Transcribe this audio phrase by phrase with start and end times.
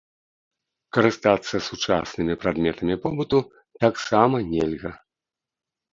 [0.97, 3.39] Карыстацца сучаснымі прадметамі побыту
[3.85, 4.91] таксама нельга.